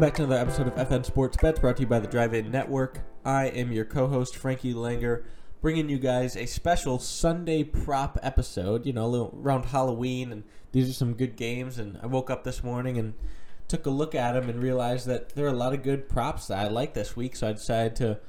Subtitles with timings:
[0.00, 2.32] welcome back to another episode of FN Sports Bets brought to you by the Drive
[2.32, 3.00] In Network.
[3.22, 5.24] I am your co host, Frankie Langer,
[5.60, 10.88] bringing you guys a special Sunday prop episode, you know, little around Halloween, and these
[10.88, 11.78] are some good games.
[11.78, 13.12] And I woke up this morning and
[13.68, 16.46] took a look at them and realized that there are a lot of good props
[16.46, 18.20] that I like this week, so I decided to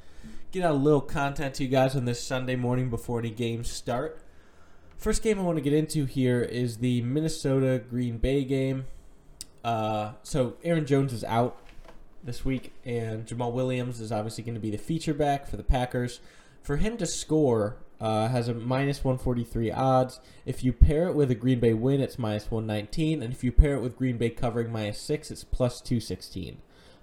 [0.51, 3.71] get out a little content to you guys on this Sunday morning before any games
[3.71, 4.21] start.
[4.97, 8.87] First game I want to get into here is the Minnesota Green Bay game.
[9.63, 11.57] Uh, so Aaron Jones is out
[12.23, 15.63] this week, and Jamaal Williams is obviously going to be the feature back for the
[15.63, 16.19] Packers.
[16.61, 20.19] For him to score, uh, has a minus 143 odds.
[20.45, 23.51] If you pair it with a Green Bay win, it's minus 119, and if you
[23.51, 26.57] pair it with Green Bay covering minus six, it's plus 216.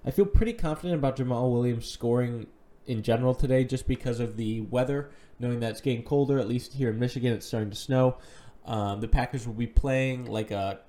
[0.05, 2.47] I feel pretty confident about Jamaal Williams scoring
[2.87, 5.11] in general today, just because of the weather.
[5.41, 8.17] Knowing that it's getting colder, at least here in Michigan, it's starting to snow.
[8.65, 10.81] Um, the Packers will be playing like a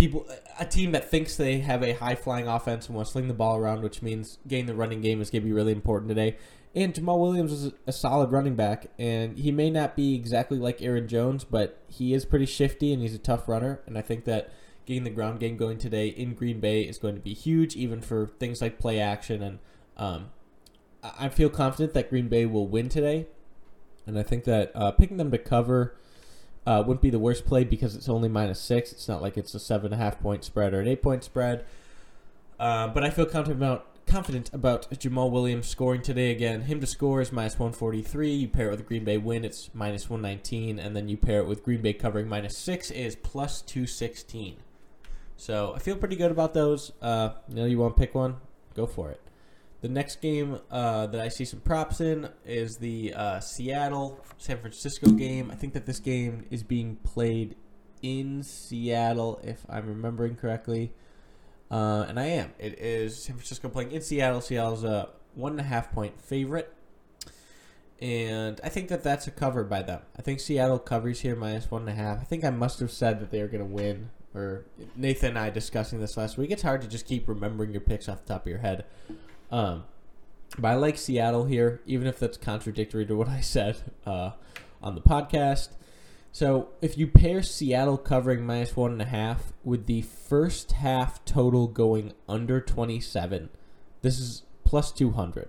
[0.00, 0.26] people
[0.58, 3.34] a team that thinks they have a high flying offense and want to sling the
[3.34, 6.36] ball around, which means getting the running game is going to be really important today.
[6.74, 10.80] And Jamaal Williams is a solid running back, and he may not be exactly like
[10.80, 13.80] Aaron Jones, but he is pretty shifty and he's a tough runner.
[13.86, 14.50] And I think that
[14.86, 18.00] getting the ground game going today in Green Bay is going to be huge, even
[18.00, 19.42] for things like play action.
[19.42, 19.58] And
[19.98, 20.30] um,
[21.02, 23.26] I feel confident that Green Bay will win today,
[24.06, 25.96] and I think that uh, picking them to cover
[26.66, 28.92] uh, wouldn't be the worst play because it's only minus six.
[28.92, 31.24] It's not like it's a seven and a half point spread or an eight point
[31.24, 31.64] spread.
[32.58, 36.62] Uh, but I feel confident about confident about Jamaal Williams scoring today again.
[36.62, 38.30] Him to score is minus 143.
[38.32, 40.78] You pair it with Green Bay win, it's minus 119.
[40.78, 44.56] And then you pair it with Green Bay covering minus 6 is plus 216.
[45.36, 46.92] So I feel pretty good about those.
[47.00, 48.36] Uh, you know, you want to pick one?
[48.74, 49.20] Go for it.
[49.80, 54.58] The next game uh, that I see some props in is the uh, Seattle San
[54.58, 55.50] Francisco game.
[55.50, 57.56] I think that this game is being played
[58.02, 60.92] in Seattle, if I'm remembering correctly.
[61.70, 62.52] Uh, and I am.
[62.58, 64.40] It is San Francisco playing in Seattle.
[64.40, 66.74] Seattle's a one and a half point favorite.
[68.02, 70.00] And I think that that's a cover by them.
[70.18, 72.20] I think Seattle covers here minus one and a half.
[72.20, 74.10] I think I must have said that they are going to win.
[74.34, 74.64] Or
[74.94, 76.50] Nathan and I discussing this last week.
[76.50, 78.84] It's hard to just keep remembering your picks off the top of your head.
[79.50, 79.84] Um,
[80.58, 84.32] but I like Seattle here, even if that's contradictory to what I said uh,
[84.82, 85.70] on the podcast.
[86.32, 91.24] So if you pair Seattle covering minus one and a half with the first half
[91.24, 93.48] total going under 27,
[94.02, 95.48] this is plus 200.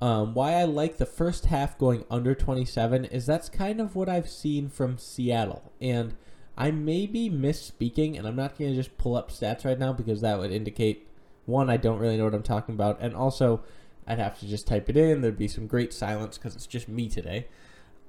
[0.00, 4.08] Um, why I like the first half going under 27 is that's kind of what
[4.08, 5.72] I've seen from Seattle.
[5.80, 6.14] And
[6.56, 9.92] I may be misspeaking, and I'm not going to just pull up stats right now
[9.92, 11.07] because that would indicate
[11.48, 13.62] one, I don't really know what I'm talking about, and also
[14.06, 15.22] I'd have to just type it in.
[15.22, 17.46] There'd be some great silence because it's just me today.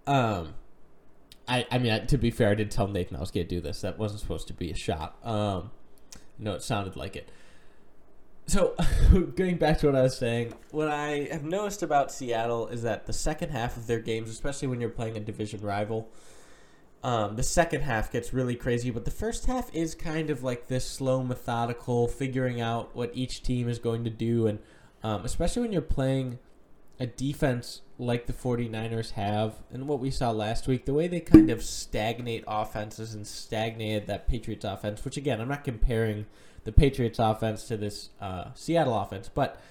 [0.06, 0.56] Um,
[1.48, 3.56] I, I mean, I, to be fair, I did tell Nathan I was going to
[3.56, 3.82] do this.
[3.82, 5.18] That wasn't supposed to be a shot.
[5.26, 5.72] Um,
[6.38, 7.30] no, it sounded like it.
[8.48, 8.76] So,
[9.36, 13.06] going back to what I was saying, what I have noticed about Seattle is that
[13.06, 16.10] the second half of their games, especially when you're playing a division rival,
[17.04, 20.68] um, the second half gets really crazy, but the first half is kind of like
[20.68, 24.48] this slow, methodical, figuring out what each team is going to do.
[24.48, 24.60] And
[25.02, 26.40] um, especially when you're playing
[27.00, 31.22] a defense like the 49ers have, and what we saw last week, the way they
[31.22, 36.26] kind of stagnate offenses and stagnated that Patriots offense, which again, I'm not comparing
[36.66, 39.62] the Patriots offense to this uh, Seattle offense, but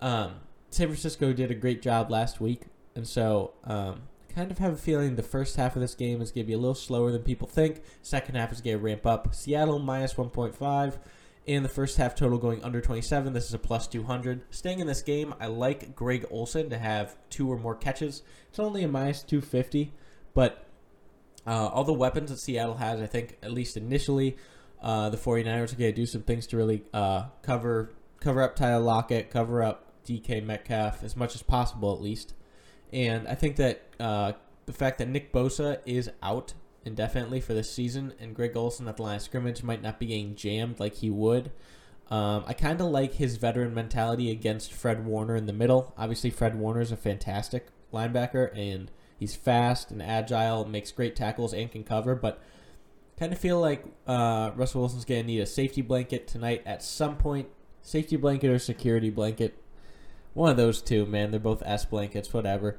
[0.00, 0.34] um,
[0.70, 2.62] San Francisco did a great job last week.
[2.96, 4.02] And so um,
[4.36, 6.52] kind of have a feeling the first half of this game is going to be
[6.52, 7.80] a little slower than people think.
[8.02, 9.34] Second half is going to ramp up.
[9.34, 10.98] Seattle minus 1.5.
[11.48, 13.32] and the first half total going under 27.
[13.32, 14.42] This is a plus 200.
[14.50, 18.22] Staying in this game, I like Greg Olsen to have two or more catches.
[18.50, 19.94] It's only a minus 250,
[20.34, 20.66] but
[21.46, 24.36] uh, all the weapons that Seattle has, I think, at least initially,
[24.82, 28.54] uh, the 49ers are going to do some things to really uh, cover cover up
[28.54, 32.34] Tyler Lockett, cover up DK Metcalf as much as possible, at least.
[32.92, 34.32] And I think that uh,
[34.66, 36.54] the fact that Nick Bosa is out
[36.84, 40.06] indefinitely for this season and Greg Olsen at the line of scrimmage might not be
[40.06, 41.50] getting jammed like he would.
[42.08, 45.92] Um, I kind of like his veteran mentality against Fred Warner in the middle.
[45.98, 51.52] Obviously, Fred Warner is a fantastic linebacker and he's fast and agile, makes great tackles
[51.52, 52.14] and can cover.
[52.14, 52.40] But
[53.18, 56.82] kind of feel like uh, Russell Wilson's going to need a safety blanket tonight at
[56.82, 57.48] some point.
[57.82, 59.60] Safety blanket or security blanket.
[60.36, 61.30] One of those two, man.
[61.30, 62.76] They're both S blankets, whatever.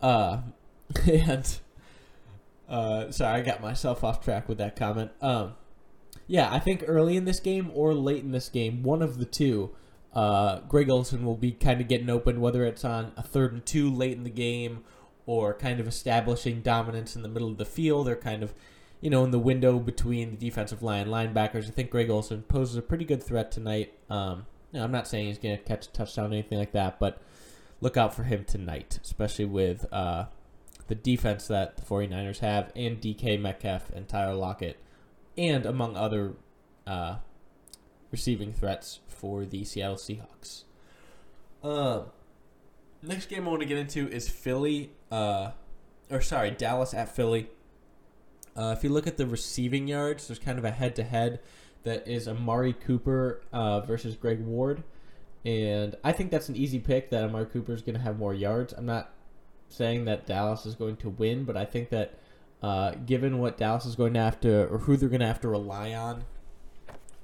[0.00, 0.42] Uh,
[1.10, 1.58] and
[2.68, 5.10] uh, sorry, I got myself off track with that comment.
[5.20, 5.54] Um,
[6.28, 9.24] yeah, I think early in this game or late in this game, one of the
[9.24, 9.74] two,
[10.14, 13.66] uh, Greg Olsen will be kind of getting open, whether it's on a third and
[13.66, 14.84] two late in the game
[15.26, 18.54] or kind of establishing dominance in the middle of the field or kind of,
[19.00, 21.66] you know, in the window between the defensive line linebackers.
[21.66, 23.94] I think Greg Olsen poses a pretty good threat tonight.
[24.08, 24.46] Um,
[24.78, 27.20] know, I'm not saying he's going to catch a touchdown or anything like that, but
[27.80, 30.26] look out for him tonight, especially with uh,
[30.88, 34.78] the defense that the 49ers have and DK Metcalf and Tyler Lockett,
[35.36, 36.34] and among other
[36.86, 37.16] uh,
[38.10, 40.64] receiving threats for the Seattle Seahawks.
[41.62, 42.02] Uh,
[43.02, 45.50] next game I want to get into is Philly, uh,
[46.10, 47.48] or sorry, Dallas at Philly.
[48.56, 51.40] Uh, if you look at the receiving yards, there's kind of a head to head
[51.82, 54.82] that is Amari Cooper uh, versus Greg Ward.
[55.44, 58.34] And I think that's an easy pick that Amari Cooper is going to have more
[58.34, 58.72] yards.
[58.72, 59.12] I'm not
[59.68, 62.18] saying that Dallas is going to win, but I think that
[62.62, 65.40] uh, given what Dallas is going to have to, or who they're going to have
[65.40, 66.24] to rely on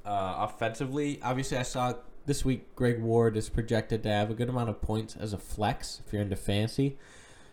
[0.07, 1.95] uh, offensively, obviously I saw
[2.25, 5.39] this week Greg Ward is projected to have a good amount of points as a
[5.39, 6.97] flex if you're into fantasy.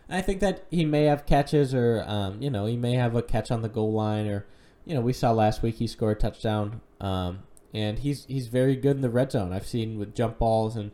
[0.08, 3.22] I think that he may have catches, or um, you know, he may have a
[3.22, 4.46] catch on the goal line, or
[4.84, 7.40] you know, we saw last week he scored a touchdown, um,
[7.72, 9.52] and he's he's very good in the red zone.
[9.52, 10.90] I've seen with jump balls, and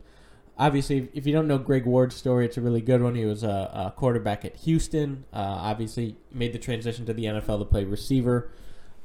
[0.57, 3.15] obviously, if you don't know Greg Ward's story, it's a really good one.
[3.15, 5.25] He was a, a quarterback at Houston.
[5.33, 8.51] Uh, obviously, made the transition to the NFL to play receiver.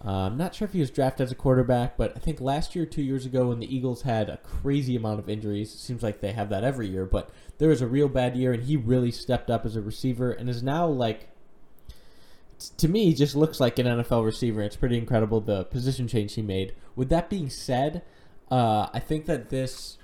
[0.05, 2.77] Uh, I'm not sure if he was drafted as a quarterback, but I think last
[2.77, 6.03] year, two years ago, when the Eagles had a crazy amount of injuries, it seems
[6.03, 8.77] like they have that every year, but there was a real bad year, and he
[8.77, 11.31] really stepped up as a receiver and is now like,
[12.59, 14.63] to me, just looks like an NFL receiver.
[14.63, 16.75] It's pretty incredible the position change he made.
[16.95, 18.03] With that being said,
[18.51, 19.99] uh, I think that this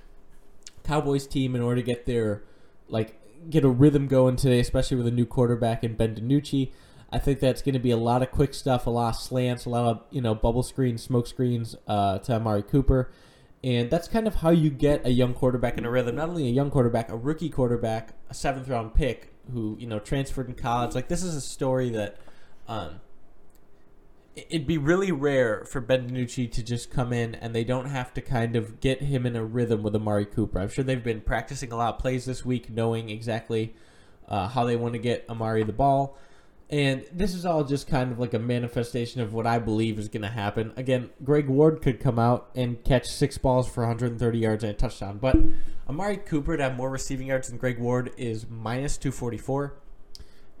[0.83, 2.43] Cowboys team, in order to get their
[2.87, 3.19] like
[3.49, 6.71] get a rhythm going today, especially with a new quarterback in Ben DiNucci,
[7.11, 9.65] I think that's going to be a lot of quick stuff, a lot of slants,
[9.65, 13.11] a lot of you know bubble screens, smoke screens uh, to Amari Cooper,
[13.63, 16.17] and that's kind of how you get a young quarterback in a rhythm.
[16.17, 19.99] Not only a young quarterback, a rookie quarterback, a seventh round pick who you know
[19.99, 20.95] transferred in college.
[20.95, 22.17] Like this is a story that
[22.67, 23.01] um,
[24.35, 28.13] it'd be really rare for Ben DiNucci to just come in and they don't have
[28.13, 30.59] to kind of get him in a rhythm with Amari Cooper.
[30.59, 33.73] I'm sure they've been practicing a lot of plays this week, knowing exactly
[34.27, 36.17] uh, how they want to get Amari the ball.
[36.69, 40.07] And this is all just kind of like a manifestation of what I believe is
[40.07, 40.73] going to happen.
[40.75, 44.75] Again, Greg Ward could come out and catch six balls for 130 yards and a
[44.75, 45.35] touchdown, but
[45.87, 49.75] Amari Cooper to have more receiving yards than Greg Ward is minus 244.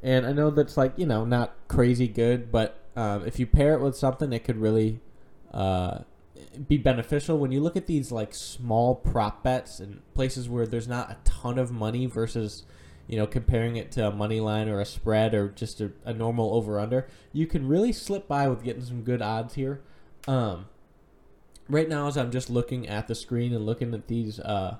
[0.03, 3.73] And I know that's like, you know, not crazy good, but um, if you pair
[3.73, 4.99] it with something, it could really
[5.53, 5.99] uh,
[6.67, 7.37] be beneficial.
[7.37, 11.17] When you look at these like small prop bets and places where there's not a
[11.23, 12.63] ton of money versus,
[13.07, 16.13] you know, comparing it to a money line or a spread or just a, a
[16.13, 19.81] normal over under, you can really slip by with getting some good odds here.
[20.27, 20.65] Um,
[21.69, 24.77] right now, as I'm just looking at the screen and looking at these, uh,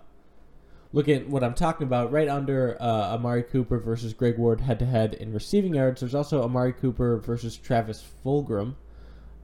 [0.93, 4.79] looking at what I'm talking about, right under uh, Amari Cooper versus Greg Ward head
[4.79, 8.75] to head in receiving yards, there's also Amari Cooper versus Travis Fulgham.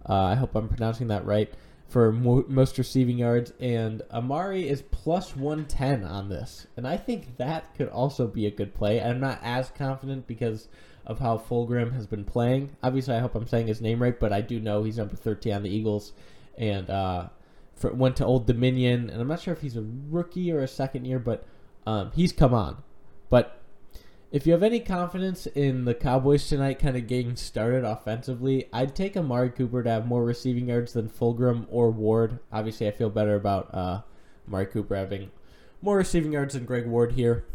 [0.07, 1.51] Uh, I hope I'm pronouncing that right
[1.87, 7.37] for mo- most receiving yards, and Amari is plus 110 on this, and I think
[7.37, 9.01] that could also be a good play.
[9.01, 10.67] I'm not as confident because
[11.07, 12.75] of how Fulgham has been playing.
[12.83, 15.53] Obviously, I hope I'm saying his name right, but I do know he's number 13
[15.53, 16.13] on the Eagles,
[16.59, 17.29] and uh,
[17.79, 20.67] for, went to Old Dominion, and I'm not sure if he's a rookie or a
[20.67, 21.45] second year, but
[21.87, 22.83] um, he's come on.
[23.29, 23.61] But
[24.31, 28.95] if you have any confidence in the Cowboys tonight kind of getting started offensively, I'd
[28.95, 32.39] take Amari Cooper to have more receiving yards than Fulgham or Ward.
[32.51, 34.01] Obviously, I feel better about uh,
[34.47, 35.31] Amari Cooper having
[35.81, 37.45] more receiving yards than Greg Ward here.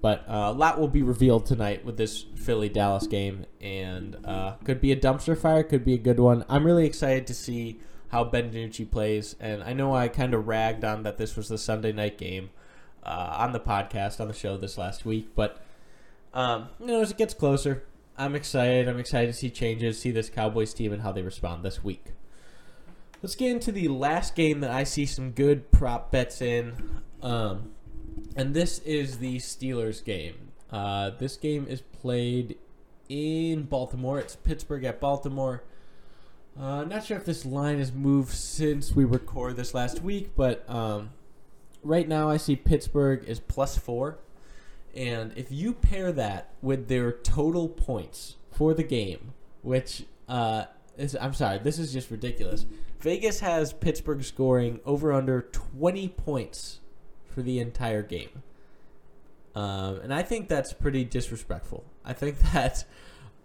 [0.00, 4.54] But uh, a lot will be revealed tonight with this Philly Dallas game, and uh,
[4.64, 6.44] could be a dumpster fire, could be a good one.
[6.48, 10.46] I'm really excited to see how Ben DiNucci plays, and I know I kind of
[10.46, 12.50] ragged on that this was the Sunday night game
[13.02, 15.60] uh, on the podcast on the show this last week, but
[16.34, 17.84] um, you know as it gets closer,
[18.18, 18.88] I'm excited.
[18.88, 22.12] I'm excited to see changes, see this Cowboys team and how they respond this week.
[23.22, 27.02] Let's get into the last game that I see some good prop bets in.
[27.22, 27.72] Um,
[28.36, 30.52] and this is the Steelers game.
[30.70, 32.56] Uh, this game is played
[33.08, 34.18] in Baltimore.
[34.18, 35.64] It's Pittsburgh at Baltimore.
[36.58, 40.68] Uh, not sure if this line has moved since we recorded this last week, but
[40.70, 41.10] um,
[41.82, 44.18] right now I see Pittsburgh is plus four.
[44.94, 50.64] And if you pair that with their total points for the game, which uh,
[50.96, 52.64] is, I'm sorry, this is just ridiculous.
[53.00, 56.80] Vegas has Pittsburgh scoring over under 20 points
[57.26, 58.42] for the entire game.
[59.54, 61.84] Um, and I think that's pretty disrespectful.
[62.02, 62.84] I think that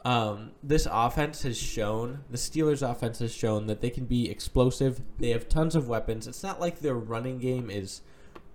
[0.04, 5.02] um, this offense has shown, the Steelers' offense has shown that they can be explosive.
[5.20, 6.28] They have tons of weapons.
[6.28, 8.02] It's not like their running game is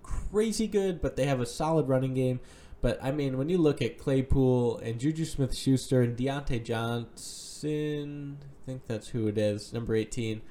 [0.03, 2.41] crazy good, but they have a solid running game.
[2.81, 8.37] But I mean, when you look at Claypool and Juju Smith Schuster and Diontae Johnson,
[8.41, 10.41] I think that's who it is, number 18.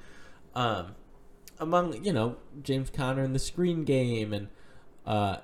[0.55, 0.95] Um,
[1.59, 4.49] among you know James Conner in the screen game, and
[5.07, 5.39] uh,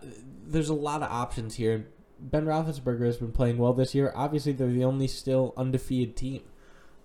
[0.44, 1.86] there's a lot of options here.
[2.22, 4.12] Ben Roethlisberger has been playing well this year.
[4.14, 6.42] Obviously, they're the only still undefeated team.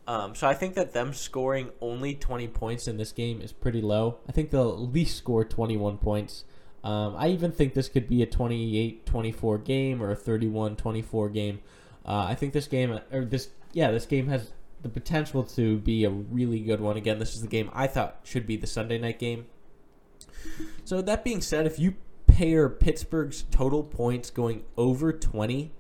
[0.08, 3.82] Um, so I think that them scoring only 20 points in this game is pretty
[3.82, 4.20] low.
[4.28, 6.46] I think they'll at least score 21 points.
[6.84, 11.60] Um, I even think this could be a 28-24 game or a 31-24 game.
[12.06, 16.06] Uh, I think this game, or this, yeah, this game has the potential to be
[16.06, 16.96] a really good one.
[16.96, 19.48] Again, this is the game I thought should be the Sunday night game.
[20.86, 21.96] So that being said, if you
[22.38, 25.72] pair Pittsburgh's total points going over 20,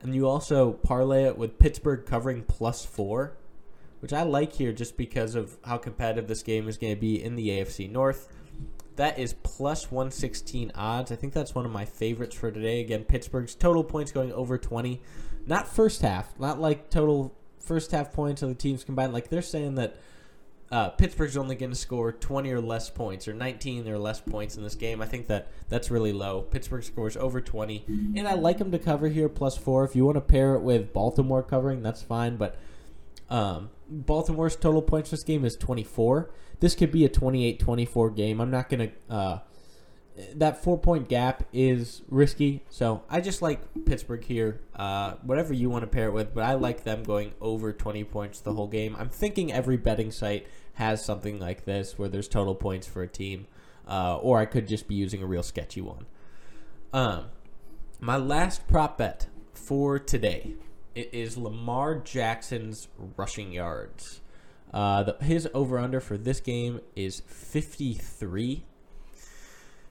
[0.00, 3.36] and you also parlay it with Pittsburgh covering plus four,
[3.98, 7.20] which I like here just because of how competitive this game is going to be
[7.20, 8.32] in the AFC North.
[8.94, 11.10] That is plus 116 odds.
[11.10, 12.80] I think that's one of my favorites for today.
[12.80, 15.02] Again, Pittsburgh's total points going over 20.
[15.46, 19.12] Not first half, not like total first half points of the teams combined.
[19.12, 19.96] Like they're saying that
[20.70, 24.56] uh, Pittsburgh's only going to score 20 or less points or 19 or less points
[24.56, 25.00] in this game.
[25.00, 26.42] I think that that's really low.
[26.42, 27.84] Pittsburgh scores over 20,
[28.16, 29.84] and I like them to cover here plus four.
[29.84, 32.36] If you want to pair it with Baltimore covering, that's fine.
[32.36, 32.56] But
[33.30, 36.30] um, Baltimore's total points this game is 24.
[36.60, 38.40] This could be a 28-24 game.
[38.40, 39.14] I'm not going to.
[39.14, 39.38] Uh,
[40.34, 42.64] that four point gap is risky.
[42.70, 44.60] So I just like Pittsburgh here.
[44.74, 48.04] Uh, whatever you want to pair it with, but I like them going over 20
[48.04, 48.96] points the whole game.
[48.98, 53.08] I'm thinking every betting site has something like this where there's total points for a
[53.08, 53.46] team,
[53.88, 56.06] uh, or I could just be using a real sketchy one.
[56.92, 57.26] Um,
[58.00, 60.54] my last prop bet for today
[60.94, 64.20] it is Lamar Jackson's rushing yards.
[64.72, 68.64] Uh, the, his over under for this game is 53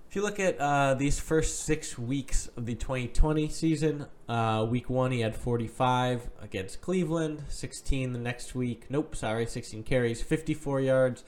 [0.10, 4.90] if you look at uh, these first six weeks of the 2020 season, uh, week
[4.90, 8.86] one he had 45 against Cleveland, 16 the next week.
[8.90, 11.24] Nope, sorry, 16 carries, 54 yards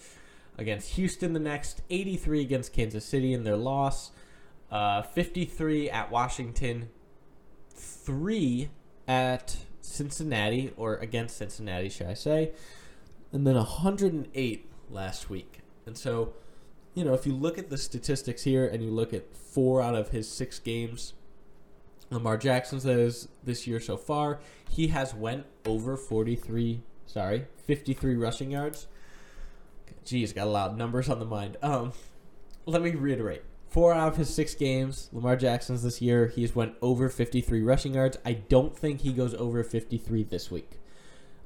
[0.58, 4.12] against Houston the next, 83 against Kansas City in their loss,
[4.72, 6.88] uh, 53 at Washington,
[7.70, 8.70] three
[9.10, 12.54] at Cincinnati or against Cincinnati, should I say,
[13.34, 15.60] and then 108 last week.
[15.86, 16.34] And so
[16.94, 19.96] you know, if you look at the statistics here and you look at four out
[19.96, 21.14] of his six games,
[22.10, 28.52] Lamar Jackson says this year so far, he has went over 43, sorry, 53 rushing
[28.52, 28.88] yards.
[30.06, 31.58] Geez, got a lot of numbers on the mind.
[31.62, 31.94] Um,
[32.66, 33.44] let me reiterate.
[33.70, 37.94] Four out of his six games, Lamar Jackson's this year, he's went over 53 rushing
[37.94, 38.18] yards.
[38.26, 40.80] I don't think he goes over 53 this week.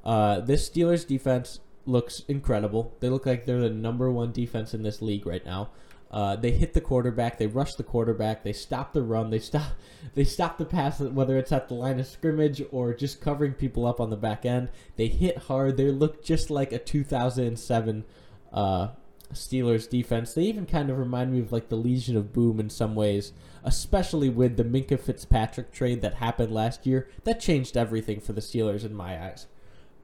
[0.02, 2.96] Uh, this Steelers defense looks incredible.
[3.00, 5.70] They look like they're the number one defense in this league right now.
[6.10, 7.38] Uh, they hit the quarterback.
[7.38, 8.44] They rush the quarterback.
[8.44, 9.30] They stop the run.
[9.30, 9.72] They stop.
[10.14, 13.84] They stop the pass, whether it's at the line of scrimmage or just covering people
[13.84, 14.68] up on the back end.
[14.94, 15.76] They hit hard.
[15.76, 18.04] They look just like a 2007
[18.52, 18.88] uh,
[19.32, 20.34] Steelers defense.
[20.34, 23.32] They even kind of remind me of like the Legion of Boom in some ways,
[23.64, 27.08] especially with the Minkah Fitzpatrick trade that happened last year.
[27.24, 29.46] That changed everything for the Steelers in my eyes.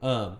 [0.01, 0.37] Um,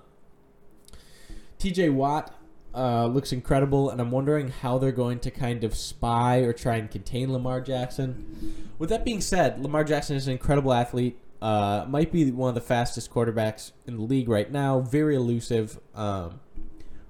[1.61, 2.33] TJ Watt
[2.73, 6.77] uh, looks incredible, and I'm wondering how they're going to kind of spy or try
[6.77, 8.65] and contain Lamar Jackson.
[8.79, 11.19] With that being said, Lamar Jackson is an incredible athlete.
[11.39, 14.79] Uh, might be one of the fastest quarterbacks in the league right now.
[14.79, 15.79] Very elusive.
[15.93, 16.39] Um,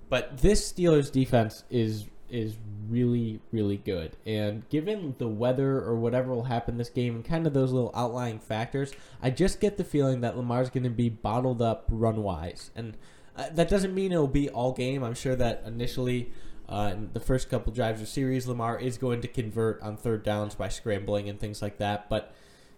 [0.09, 2.55] but this Steelers defense is is
[2.89, 4.17] really really good.
[4.25, 7.91] And given the weather or whatever will happen this game and kind of those little
[7.93, 8.91] outlying factors,
[9.21, 12.71] I just get the feeling that Lamar's going to be bottled up run wise.
[12.75, 12.97] And
[13.35, 15.03] uh, that doesn't mean it'll be all game.
[15.03, 16.31] I'm sure that initially,
[16.67, 20.23] uh, in the first couple drives of series, Lamar is going to convert on third
[20.23, 22.09] downs by scrambling and things like that.
[22.09, 22.33] But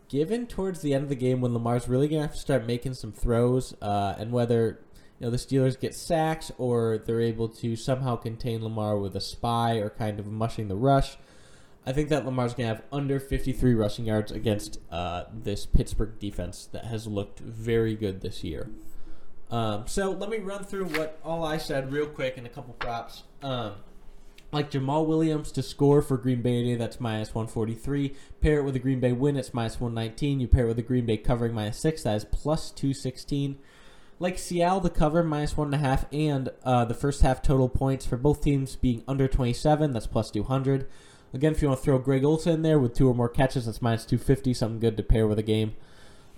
[0.10, 2.66] given towards the end of the game when Lamar's really going to have to start
[2.66, 4.80] making some throws, uh, and whether
[5.20, 9.22] you know the Steelers get sacks or they're able to somehow contain Lamar with a
[9.22, 11.18] spy or kind of mushing the rush.
[11.86, 16.18] I think that Lamar's going to have under 53 rushing yards against uh, this Pittsburgh
[16.18, 18.70] defense that has looked very good this year.
[19.54, 22.74] Um, so let me run through what all I said real quick in a couple
[22.74, 23.22] props.
[23.44, 23.74] Um,
[24.52, 28.16] like Jamaal Williams to score for Green Bay today, that's minus 143.
[28.42, 30.40] Pair it with a Green Bay win, it's minus 119.
[30.40, 33.60] You pair it with a Green Bay covering minus 6, that is plus 216.
[34.18, 38.42] Like Seattle, the cover minus 1.5, and uh, the first half total points for both
[38.42, 40.88] teams being under 27, that's plus 200.
[41.32, 43.68] Again, if you want to throw Greg Olsen in there with two or more catches,
[43.68, 45.76] that's minus 250, something good to pair with a game.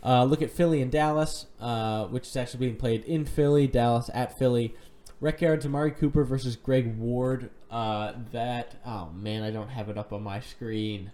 [0.05, 4.09] Uh, look at Philly and Dallas, uh, which is actually being played in Philly, Dallas
[4.13, 4.75] at Philly.
[5.19, 7.49] Rec yards, Amari Cooper versus Greg Ward.
[7.71, 11.11] Uh, that, oh man, I don't have it up on my screen.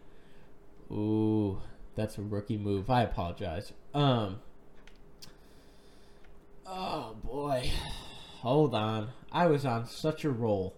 [0.91, 1.61] Ooh,
[1.95, 2.89] that's a rookie move.
[2.89, 3.71] I apologize.
[3.93, 4.41] Um,
[6.65, 7.71] oh boy.
[8.41, 9.09] Hold on.
[9.31, 10.75] I was on such a roll.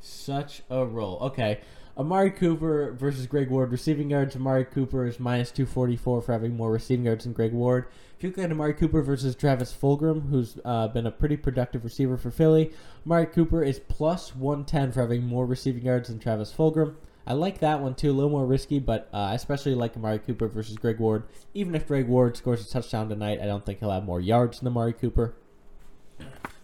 [0.00, 1.18] Such a roll.
[1.20, 1.60] Okay.
[2.00, 3.70] Amari Cooper versus Greg Ward.
[3.70, 7.88] Receiving yards, Amari Cooper is minus 244 for having more receiving yards than Greg Ward.
[8.16, 11.84] If you look at Amari Cooper versus Travis Fulgham, who's uh, been a pretty productive
[11.84, 12.72] receiver for Philly,
[13.04, 16.94] Amari Cooper is plus 110 for having more receiving yards than Travis Fulgham.
[17.26, 20.20] I like that one too, a little more risky, but uh, I especially like Amari
[20.20, 21.24] Cooper versus Greg Ward.
[21.52, 24.60] Even if Greg Ward scores a touchdown tonight, I don't think he'll have more yards
[24.60, 25.34] than Amari Cooper,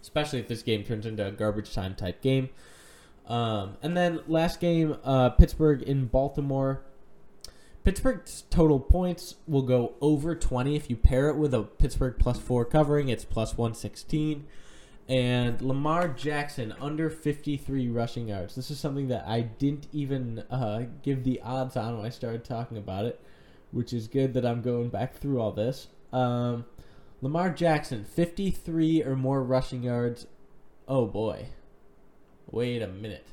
[0.01, 2.49] especially if this game turns into a garbage time type game.
[3.27, 6.81] Um, and then last game, uh, Pittsburgh in Baltimore.
[7.83, 12.39] Pittsburgh's total points will go over 20 if you pair it with a Pittsburgh plus
[12.39, 13.09] four covering.
[13.09, 14.45] It's plus 116.
[15.09, 18.55] And Lamar Jackson under 53 rushing yards.
[18.55, 22.43] This is something that I didn't even uh, give the odds on when I started
[22.43, 23.21] talking about it,
[23.71, 25.87] which is good that I'm going back through all this.
[26.11, 26.65] Um,
[27.21, 30.27] Lamar Jackson, 53 or more rushing yards.
[30.89, 31.47] Oh boy.
[32.49, 33.25] Wait a minute.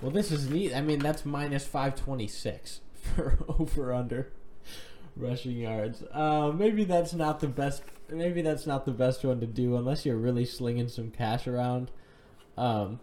[0.00, 0.74] Well, this is neat.
[0.74, 2.80] I mean, that's minus 526
[3.14, 4.28] for over under
[5.16, 6.02] rushing yards.
[6.12, 7.82] Uh, maybe that's not the best.
[8.08, 11.90] Maybe that's not the best one to do unless you're really slinging some cash around.
[12.56, 13.00] Um,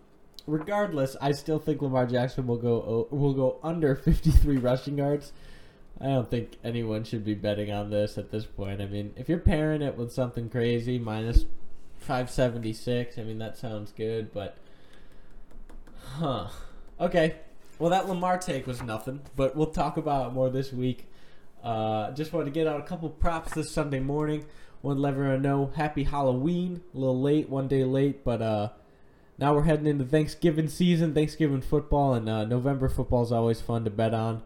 [0.47, 5.33] regardless, I still think Lamar Jackson will go will go under 53 rushing yards.
[5.99, 8.81] I don't think anyone should be betting on this at this point.
[8.81, 11.45] I mean, if you're pairing it with something crazy, minus
[12.03, 13.17] 576.
[13.17, 14.57] I mean, that sounds good, but
[16.17, 16.47] huh.
[16.99, 17.35] Okay.
[17.79, 21.07] Well, that Lamar take was nothing, but we'll talk about it more this week.
[21.63, 24.45] Uh, just wanted to get out a couple props this Sunday morning.
[24.81, 26.81] Want to let everyone know Happy Halloween.
[26.93, 28.69] A little late, one day late, but uh,
[29.37, 33.85] now we're heading into Thanksgiving season, Thanksgiving football, and uh, November football is always fun
[33.85, 34.43] to bet on.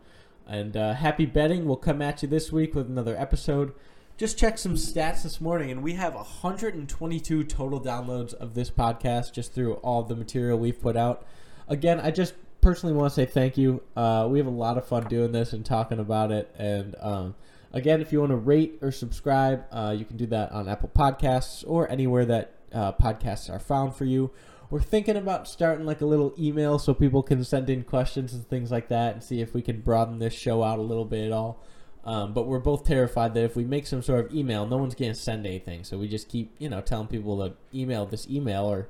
[0.48, 1.66] And uh, happy betting.
[1.66, 3.74] We'll come at you this week with another episode
[4.18, 9.32] just checked some stats this morning, and we have 122 total downloads of this podcast
[9.32, 11.26] just through all the material we've put out.
[11.68, 13.84] Again, I just personally want to say thank you.
[13.96, 16.54] Uh, we have a lot of fun doing this and talking about it.
[16.58, 17.36] And um,
[17.72, 20.90] again, if you want to rate or subscribe, uh, you can do that on Apple
[20.96, 24.32] Podcasts or anywhere that uh, podcasts are found for you.
[24.72, 28.46] We're thinking about starting like a little email so people can send in questions and
[28.50, 31.24] things like that and see if we can broaden this show out a little bit
[31.26, 31.64] at all.
[32.08, 34.96] Um, but we're both terrified that if we make some sort of email, no one's
[34.96, 35.84] going to send anything.
[35.84, 38.88] So we just keep, you know, telling people to email this email or,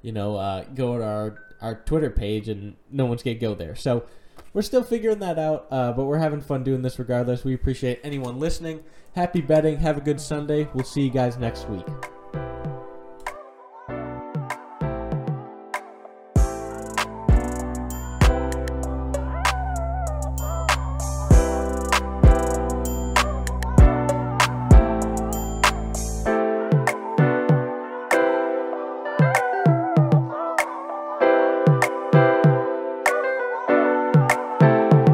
[0.00, 3.54] you know, uh, go to our, our Twitter page and no one's going to go
[3.54, 3.74] there.
[3.74, 4.06] So
[4.54, 7.44] we're still figuring that out, uh, but we're having fun doing this regardless.
[7.44, 8.82] We appreciate anyone listening.
[9.14, 9.76] Happy betting.
[9.76, 10.66] Have a good Sunday.
[10.72, 12.13] We'll see you guys next week.